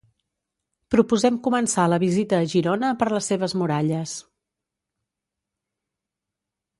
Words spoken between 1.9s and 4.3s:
la visita a Girona per les seves muralles.